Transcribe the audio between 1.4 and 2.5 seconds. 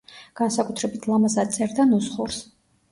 წერდა ნუსხურს.